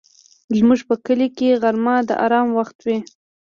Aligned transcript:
زموږ 0.57 0.79
په 0.89 0.95
کلي 1.05 1.27
کې 1.37 1.59
غرمه 1.61 1.95
د 2.09 2.11
آرام 2.25 2.47
وخت 2.57 2.77
وي 2.85 2.97